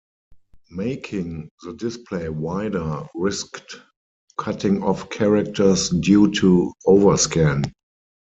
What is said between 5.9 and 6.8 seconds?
due to